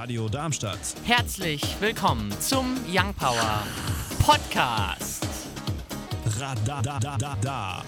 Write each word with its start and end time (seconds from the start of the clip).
Radio 0.00 0.30
Darmstadt. 0.30 0.78
Herzlich 1.04 1.60
willkommen 1.78 2.32
zum 2.40 2.78
Young 2.90 3.12
Power 3.12 3.64
Podcast. 4.24 5.26
Radadadada. 6.38 7.82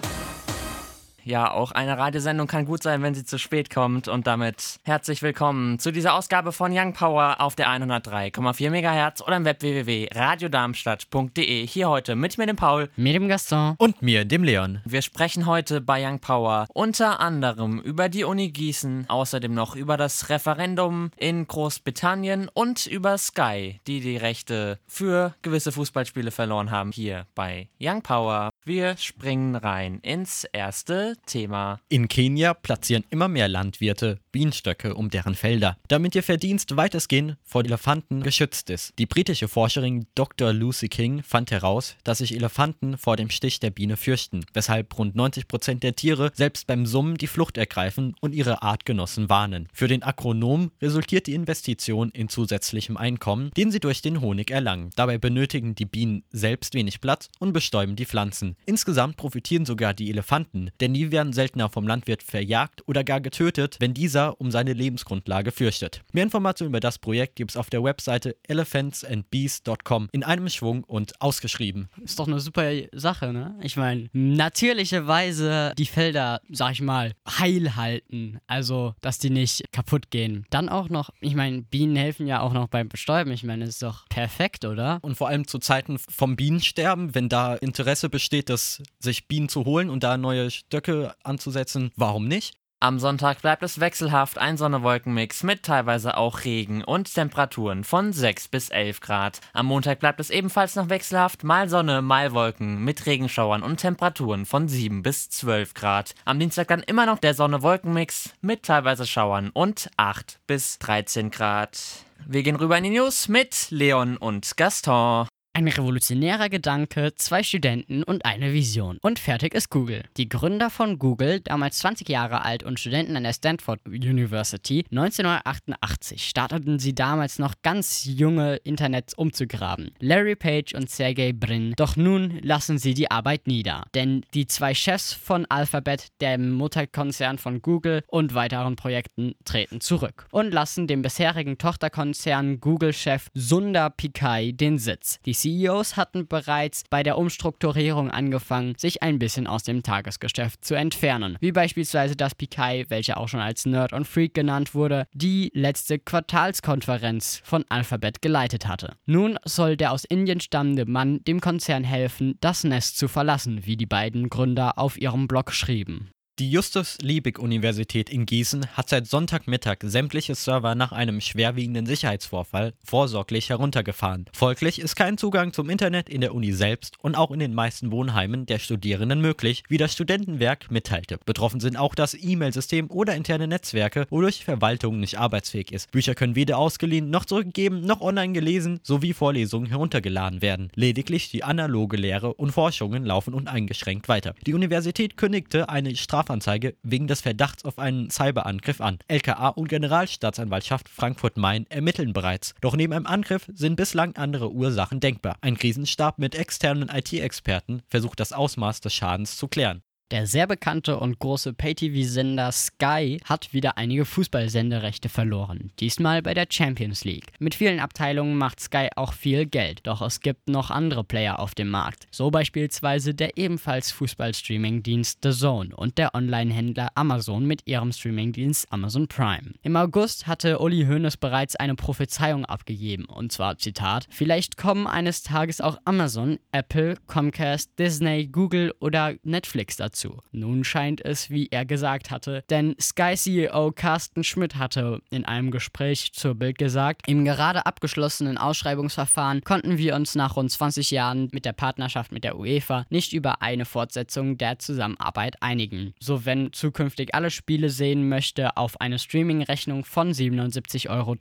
Ja, 1.24 1.52
auch 1.52 1.70
eine 1.70 1.98
Radiosendung 1.98 2.48
kann 2.48 2.64
gut 2.64 2.82
sein, 2.82 3.02
wenn 3.02 3.14
sie 3.14 3.24
zu 3.24 3.38
spät 3.38 3.70
kommt. 3.70 4.08
Und 4.08 4.26
damit 4.26 4.80
herzlich 4.82 5.22
willkommen 5.22 5.78
zu 5.78 5.92
dieser 5.92 6.14
Ausgabe 6.14 6.50
von 6.52 6.76
Young 6.76 6.94
Power 6.94 7.36
auf 7.38 7.54
der 7.54 7.68
103,4 7.68 8.70
MHz 8.70 9.22
oder 9.22 9.36
im 9.36 9.44
Web 9.44 9.62
www.radiodarmstadt.de. 9.62 11.66
Hier 11.66 11.88
heute 11.88 12.16
mit 12.16 12.38
mir, 12.38 12.46
dem 12.46 12.56
Paul. 12.56 12.90
Mit 12.96 13.14
dem 13.14 13.28
Gaston. 13.28 13.76
Und 13.78 14.02
mir, 14.02 14.24
dem 14.24 14.42
Leon. 14.42 14.80
Wir 14.84 15.02
sprechen 15.02 15.46
heute 15.46 15.80
bei 15.80 16.04
Young 16.04 16.18
Power 16.18 16.66
unter 16.74 17.20
anderem 17.20 17.78
über 17.80 18.08
die 18.08 18.24
Uni 18.24 18.50
Gießen, 18.50 19.08
außerdem 19.08 19.54
noch 19.54 19.76
über 19.76 19.96
das 19.96 20.28
Referendum 20.28 21.12
in 21.16 21.46
Großbritannien 21.46 22.50
und 22.52 22.86
über 22.86 23.16
Sky, 23.16 23.80
die 23.86 24.00
die 24.00 24.16
Rechte 24.16 24.80
für 24.88 25.34
gewisse 25.42 25.70
Fußballspiele 25.70 26.32
verloren 26.32 26.70
haben, 26.70 26.90
hier 26.90 27.26
bei 27.34 27.68
Young 27.80 28.02
Power. 28.02 28.51
Wir 28.64 28.96
springen 28.96 29.56
rein 29.56 29.98
ins 30.02 30.44
erste 30.44 31.16
Thema. 31.26 31.80
In 31.88 32.06
Kenia 32.06 32.54
platzieren 32.54 33.04
immer 33.10 33.26
mehr 33.26 33.48
Landwirte 33.48 34.20
Bienenstöcke 34.32 34.94
um 34.94 35.10
deren 35.10 35.34
Felder, 35.34 35.76
damit 35.88 36.14
ihr 36.14 36.22
Verdienst 36.22 36.76
weitestgehend 36.76 37.36
vor 37.44 37.64
Elefanten 37.64 38.22
geschützt 38.22 38.70
ist. 38.70 38.98
Die 38.98 39.06
britische 39.06 39.46
Forscherin 39.46 40.06
Dr. 40.14 40.52
Lucy 40.52 40.88
King 40.88 41.22
fand 41.22 41.50
heraus, 41.50 41.96
dass 42.02 42.18
sich 42.18 42.34
Elefanten 42.34 42.96
vor 42.96 43.16
dem 43.16 43.28
Stich 43.30 43.60
der 43.60 43.70
Biene 43.70 43.96
fürchten, 43.96 44.44
weshalb 44.54 44.98
rund 44.98 45.14
90 45.14 45.46
Prozent 45.46 45.82
der 45.82 45.94
Tiere 45.94 46.32
selbst 46.34 46.66
beim 46.66 46.86
Summen 46.86 47.18
die 47.18 47.26
Flucht 47.26 47.58
ergreifen 47.58 48.14
und 48.20 48.34
ihre 48.34 48.62
Artgenossen 48.62 49.28
warnen. 49.28 49.68
Für 49.72 49.86
den 49.86 50.02
Agronom 50.02 50.70
resultiert 50.80 51.26
die 51.26 51.34
Investition 51.34 52.10
in 52.10 52.30
zusätzlichem 52.30 52.96
Einkommen, 52.96 53.50
den 53.56 53.70
sie 53.70 53.80
durch 53.80 54.00
den 54.00 54.22
Honig 54.22 54.50
erlangen. 54.50 54.90
Dabei 54.96 55.18
benötigen 55.18 55.74
die 55.74 55.84
Bienen 55.84 56.24
selbst 56.30 56.74
wenig 56.74 57.00
Platz 57.02 57.28
und 57.38 57.52
bestäuben 57.52 57.96
die 57.96 58.06
Pflanzen. 58.06 58.56
Insgesamt 58.64 59.18
profitieren 59.18 59.66
sogar 59.66 59.92
die 59.92 60.08
Elefanten, 60.08 60.70
denn 60.80 60.94
die 60.94 61.12
werden 61.12 61.34
seltener 61.34 61.68
vom 61.68 61.86
Landwirt 61.86 62.22
verjagt 62.22 62.82
oder 62.88 63.04
gar 63.04 63.20
getötet, 63.20 63.76
wenn 63.78 63.92
dieser 63.92 64.21
um 64.30 64.50
seine 64.50 64.72
Lebensgrundlage 64.72 65.52
fürchtet. 65.52 66.02
Mehr 66.12 66.24
Informationen 66.24 66.70
über 66.70 66.80
das 66.80 66.98
Projekt 66.98 67.36
gibt 67.36 67.52
es 67.52 67.56
auf 67.56 67.70
der 67.70 67.82
Webseite 67.82 68.36
elephantsandbees.com 68.48 70.08
in 70.12 70.24
einem 70.24 70.48
Schwung 70.48 70.84
und 70.84 71.20
ausgeschrieben. 71.20 71.88
Ist 72.02 72.18
doch 72.18 72.26
eine 72.26 72.40
super 72.40 72.70
Sache, 72.92 73.32
ne? 73.32 73.58
Ich 73.62 73.76
meine, 73.76 74.08
natürlicherweise 74.12 75.72
die 75.76 75.86
Felder, 75.86 76.40
sag 76.50 76.72
ich 76.72 76.82
mal, 76.82 77.12
heil 77.28 77.76
halten. 77.76 78.38
Also, 78.46 78.94
dass 79.00 79.18
die 79.18 79.30
nicht 79.30 79.64
kaputt 79.72 80.10
gehen. 80.10 80.46
Dann 80.50 80.68
auch 80.68 80.88
noch, 80.88 81.10
ich 81.20 81.34
meine, 81.34 81.62
Bienen 81.62 81.96
helfen 81.96 82.26
ja 82.26 82.40
auch 82.40 82.52
noch 82.52 82.68
beim 82.68 82.88
Bestäuben. 82.88 83.30
Ich 83.32 83.44
meine, 83.44 83.64
das 83.64 83.74
ist 83.74 83.82
doch 83.82 84.08
perfekt, 84.08 84.64
oder? 84.64 84.98
Und 85.02 85.16
vor 85.16 85.28
allem 85.28 85.46
zu 85.46 85.58
Zeiten 85.58 85.98
vom 85.98 86.36
Bienensterben, 86.36 87.14
wenn 87.14 87.28
da 87.28 87.54
Interesse 87.54 88.08
besteht, 88.08 88.48
dass 88.48 88.82
sich 88.98 89.28
Bienen 89.28 89.48
zu 89.48 89.64
holen 89.64 89.90
und 89.90 90.02
da 90.02 90.16
neue 90.16 90.50
Stöcke 90.50 91.14
anzusetzen, 91.22 91.90
warum 91.96 92.28
nicht? 92.28 92.54
Am 92.82 92.98
Sonntag 92.98 93.42
bleibt 93.42 93.62
es 93.62 93.78
wechselhaft, 93.78 94.38
ein 94.38 94.56
Sonne-Wolken-Mix 94.56 95.44
mit 95.44 95.62
teilweise 95.62 96.16
auch 96.16 96.42
Regen 96.42 96.82
und 96.82 97.14
Temperaturen 97.14 97.84
von 97.84 98.12
6 98.12 98.48
bis 98.48 98.70
11 98.70 98.98
Grad. 98.98 99.40
Am 99.52 99.66
Montag 99.66 100.00
bleibt 100.00 100.18
es 100.18 100.30
ebenfalls 100.30 100.74
noch 100.74 100.88
wechselhaft, 100.88 101.44
mal 101.44 101.68
Sonne, 101.68 102.02
mal 102.02 102.32
Wolken 102.32 102.82
mit 102.82 103.06
Regenschauern 103.06 103.62
und 103.62 103.76
Temperaturen 103.76 104.46
von 104.46 104.66
7 104.66 105.04
bis 105.04 105.30
12 105.30 105.74
Grad. 105.74 106.16
Am 106.24 106.40
Dienstag 106.40 106.66
dann 106.66 106.82
immer 106.82 107.06
noch 107.06 107.20
der 107.20 107.34
Sonne-Wolken-Mix 107.34 108.30
mit 108.40 108.64
teilweise 108.64 109.06
Schauern 109.06 109.50
und 109.50 109.88
8 109.96 110.40
bis 110.48 110.80
13 110.80 111.30
Grad. 111.30 111.78
Wir 112.26 112.42
gehen 112.42 112.56
rüber 112.56 112.76
in 112.76 112.82
die 112.82 112.90
News 112.90 113.28
mit 113.28 113.70
Leon 113.70 114.16
und 114.16 114.56
Gaston. 114.56 115.28
Ein 115.54 115.68
revolutionärer 115.68 116.48
Gedanke, 116.48 117.12
zwei 117.14 117.42
Studenten 117.42 118.02
und 118.04 118.24
eine 118.24 118.54
Vision. 118.54 118.96
Und 119.02 119.18
fertig 119.18 119.52
ist 119.52 119.68
Google. 119.68 120.02
Die 120.16 120.26
Gründer 120.30 120.70
von 120.70 120.98
Google, 120.98 121.40
damals 121.40 121.76
20 121.76 122.08
Jahre 122.08 122.42
alt 122.42 122.62
und 122.62 122.80
Studenten 122.80 123.16
an 123.16 123.24
der 123.24 123.34
Stanford 123.34 123.86
University, 123.86 124.86
1988 124.90 126.26
starteten 126.26 126.78
sie 126.78 126.94
damals 126.94 127.38
noch 127.38 127.56
ganz 127.62 128.06
junge 128.06 128.56
Internets 128.64 129.12
umzugraben. 129.12 129.90
Larry 130.00 130.36
Page 130.36 130.72
und 130.72 130.88
Sergey 130.88 131.34
Brin. 131.34 131.74
Doch 131.76 131.96
nun 131.96 132.38
lassen 132.40 132.78
sie 132.78 132.94
die 132.94 133.10
Arbeit 133.10 133.46
nieder. 133.46 133.84
Denn 133.94 134.24
die 134.32 134.46
zwei 134.46 134.72
Chefs 134.72 135.12
von 135.12 135.44
Alphabet, 135.44 136.08
dem 136.22 136.52
Mutterkonzern 136.52 137.36
von 137.36 137.60
Google 137.60 138.04
und 138.06 138.34
weiteren 138.34 138.76
Projekten, 138.76 139.34
treten 139.44 139.82
zurück 139.82 140.28
und 140.30 140.50
lassen 140.50 140.86
dem 140.86 141.02
bisherigen 141.02 141.58
Tochterkonzern 141.58 142.58
Google-Chef 142.58 143.28
Sundar 143.34 143.90
Pichai 143.90 144.52
den 144.52 144.78
Sitz. 144.78 145.20
Die 145.26 145.41
CEOs 145.42 145.96
hatten 145.96 146.28
bereits 146.28 146.84
bei 146.88 147.02
der 147.02 147.18
Umstrukturierung 147.18 148.12
angefangen, 148.12 148.74
sich 148.76 149.02
ein 149.02 149.18
bisschen 149.18 149.48
aus 149.48 149.64
dem 149.64 149.82
Tagesgeschäft 149.82 150.64
zu 150.64 150.76
entfernen. 150.76 151.36
Wie 151.40 151.50
beispielsweise 151.50 152.14
das 152.14 152.36
Pikai, 152.36 152.84
welcher 152.90 153.18
auch 153.18 153.26
schon 153.26 153.40
als 153.40 153.66
Nerd 153.66 153.92
und 153.92 154.06
Freak 154.06 154.34
genannt 154.34 154.72
wurde, 154.72 155.08
die 155.12 155.50
letzte 155.52 155.98
Quartalskonferenz 155.98 157.40
von 157.42 157.64
Alphabet 157.68 158.22
geleitet 158.22 158.68
hatte. 158.68 158.94
Nun 159.04 159.36
soll 159.44 159.76
der 159.76 159.90
aus 159.90 160.04
Indien 160.04 160.38
stammende 160.38 160.86
Mann 160.86 161.24
dem 161.24 161.40
Konzern 161.40 161.82
helfen, 161.82 162.36
das 162.40 162.62
Nest 162.62 162.96
zu 162.96 163.08
verlassen, 163.08 163.66
wie 163.66 163.76
die 163.76 163.86
beiden 163.86 164.30
Gründer 164.30 164.78
auf 164.78 164.96
ihrem 164.96 165.26
Blog 165.26 165.50
schrieben. 165.52 166.12
Die 166.38 166.50
Justus-Liebig-Universität 166.50 168.08
in 168.08 168.24
Gießen 168.24 168.68
hat 168.74 168.88
seit 168.88 169.06
Sonntagmittag 169.06 169.80
sämtliche 169.82 170.34
Server 170.34 170.74
nach 170.74 170.90
einem 170.90 171.20
schwerwiegenden 171.20 171.84
Sicherheitsvorfall 171.84 172.72
vorsorglich 172.82 173.50
heruntergefahren. 173.50 174.24
Folglich 174.32 174.80
ist 174.80 174.96
kein 174.96 175.18
Zugang 175.18 175.52
zum 175.52 175.68
Internet 175.68 176.08
in 176.08 176.22
der 176.22 176.34
Uni 176.34 176.52
selbst 176.52 176.96
und 177.02 177.16
auch 177.16 177.32
in 177.32 177.38
den 177.38 177.52
meisten 177.52 177.92
Wohnheimen 177.92 178.46
der 178.46 178.60
Studierenden 178.60 179.20
möglich, 179.20 179.62
wie 179.68 179.76
das 179.76 179.92
Studentenwerk 179.92 180.70
mitteilte. 180.70 181.18
Betroffen 181.26 181.60
sind 181.60 181.76
auch 181.76 181.94
das 181.94 182.16
E-Mail-System 182.18 182.90
oder 182.90 183.14
interne 183.14 183.46
Netzwerke, 183.46 184.06
wodurch 184.08 184.42
Verwaltung 184.42 185.00
nicht 185.00 185.18
arbeitsfähig 185.18 185.70
ist. 185.70 185.90
Bücher 185.90 186.14
können 186.14 186.34
weder 186.34 186.56
ausgeliehen 186.56 187.10
noch 187.10 187.26
zurückgegeben 187.26 187.82
noch 187.82 188.00
online 188.00 188.32
gelesen 188.32 188.80
sowie 188.82 189.12
Vorlesungen 189.12 189.66
heruntergeladen 189.66 190.40
werden. 190.40 190.70
Lediglich 190.76 191.30
die 191.30 191.44
analoge 191.44 191.98
Lehre 191.98 192.32
und 192.32 192.52
Forschungen 192.52 193.04
laufen 193.04 193.34
uneingeschränkt 193.34 194.08
weiter. 194.08 194.34
Die 194.46 194.54
Universität 194.54 195.18
kündigte 195.18 195.68
eine 195.68 195.94
Strafe 195.94 196.21
Strafanzeige 196.22 196.76
wegen 196.84 197.08
des 197.08 197.20
Verdachts 197.20 197.64
auf 197.64 197.80
einen 197.80 198.08
Cyberangriff 198.08 198.80
an. 198.80 198.98
LKA 199.08 199.48
und 199.48 199.68
Generalstaatsanwaltschaft 199.68 200.88
Frankfurt-Main 200.88 201.66
ermitteln 201.68 202.12
bereits. 202.12 202.54
Doch 202.60 202.76
neben 202.76 202.92
einem 202.92 203.06
Angriff 203.06 203.50
sind 203.52 203.74
bislang 203.74 204.14
andere 204.14 204.52
Ursachen 204.52 205.00
denkbar. 205.00 205.36
Ein 205.40 205.58
Krisenstab 205.58 206.20
mit 206.20 206.36
externen 206.36 206.88
IT-Experten 206.88 207.82
versucht 207.88 208.20
das 208.20 208.32
Ausmaß 208.32 208.80
des 208.80 208.94
Schadens 208.94 209.36
zu 209.36 209.48
klären. 209.48 209.82
Der 210.12 210.26
sehr 210.26 210.46
bekannte 210.46 210.98
und 211.00 211.18
große 211.20 211.54
Pay-TV-Sender 211.54 212.52
Sky 212.52 213.18
hat 213.24 213.54
wieder 213.54 213.78
einige 213.78 214.04
Fußballsenderechte 214.04 215.08
verloren. 215.08 215.70
Diesmal 215.80 216.20
bei 216.20 216.34
der 216.34 216.44
Champions 216.50 217.04
League. 217.04 217.32
Mit 217.38 217.54
vielen 217.54 217.80
Abteilungen 217.80 218.36
macht 218.36 218.60
Sky 218.60 218.88
auch 218.94 219.14
viel 219.14 219.46
Geld, 219.46 219.80
doch 219.84 220.02
es 220.02 220.20
gibt 220.20 220.50
noch 220.50 220.70
andere 220.70 221.02
Player 221.02 221.38
auf 221.38 221.54
dem 221.54 221.70
Markt. 221.70 222.08
So 222.10 222.30
beispielsweise 222.30 223.14
der 223.14 223.38
ebenfalls 223.38 223.90
Fußball-Streaming-Dienst 223.90 225.20
The 225.22 225.30
Zone 225.30 225.74
und 225.74 225.96
der 225.96 226.14
Online-Händler 226.14 226.90
Amazon 226.94 227.46
mit 227.46 227.66
ihrem 227.66 227.90
Streaming-Dienst 227.90 228.70
Amazon 228.70 229.08
Prime. 229.08 229.54
Im 229.62 229.76
August 229.76 230.26
hatte 230.26 230.58
Uli 230.58 230.84
Hoeneß 230.84 231.16
bereits 231.16 231.56
eine 231.56 231.74
Prophezeiung 231.74 232.44
abgegeben, 232.44 233.06
und 233.06 233.32
zwar 233.32 233.56
Zitat: 233.56 234.08
Vielleicht 234.10 234.58
kommen 234.58 234.86
eines 234.86 235.22
Tages 235.22 235.62
auch 235.62 235.78
Amazon, 235.86 236.38
Apple, 236.52 236.96
Comcast, 237.06 237.70
Disney, 237.78 238.26
Google 238.26 238.74
oder 238.78 239.14
Netflix 239.22 239.78
dazu 239.78 240.01
dazu. 240.02 240.18
Nun 240.32 240.64
scheint 240.64 241.04
es, 241.04 241.30
wie 241.30 241.48
er 241.50 241.64
gesagt 241.64 242.10
hatte, 242.10 242.44
denn 242.50 242.74
Sky-CEO 242.80 243.72
Carsten 243.72 244.24
Schmidt 244.24 244.56
hatte 244.56 245.00
in 245.10 245.24
einem 245.24 245.50
Gespräch 245.50 246.12
zur 246.12 246.34
Bild 246.34 246.58
gesagt, 246.58 247.02
im 247.06 247.24
gerade 247.24 247.66
abgeschlossenen 247.66 248.38
Ausschreibungsverfahren 248.38 249.42
konnten 249.42 249.78
wir 249.78 249.94
uns 249.94 250.14
nach 250.14 250.36
rund 250.36 250.50
20 250.50 250.90
Jahren 250.90 251.28
mit 251.32 251.44
der 251.44 251.52
Partnerschaft 251.52 252.12
mit 252.12 252.24
der 252.24 252.38
UEFA 252.38 252.86
nicht 252.90 253.12
über 253.12 253.42
eine 253.42 253.64
Fortsetzung 253.64 254.38
der 254.38 254.58
Zusammenarbeit 254.58 255.36
einigen. 255.40 255.94
So 256.00 256.24
wenn 256.24 256.52
zukünftig 256.52 257.14
alle 257.14 257.30
Spiele 257.30 257.70
sehen 257.70 258.08
möchte, 258.08 258.56
auf 258.56 258.80
eine 258.80 258.98
Streaming-Rechnung 258.98 259.84
von 259.84 260.12
77,73 260.12 260.90
Euro 260.90 261.16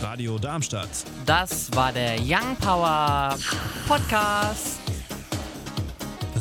Radio 0.02 0.38
Darmstadt. 0.38 0.90
Das 1.24 1.74
war 1.74 1.92
der 1.92 2.16
Young 2.20 2.56
Power 2.60 3.38
Podcast. 3.88 4.80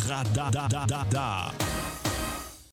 Radadadada. 0.06 1.54